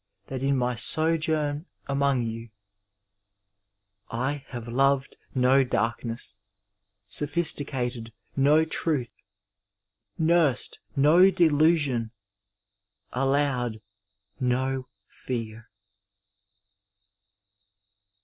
[0.29, 2.49] diat in my sojoun among yoa:— ^^
[4.09, 6.37] I hava krpad BO darknesi^
[7.11, 9.09] SophiBtioated no tnith»
[10.17, 12.09] Nursed no delusion.
[13.13, 13.79] Allowed
[14.39, 15.67] BO fear.'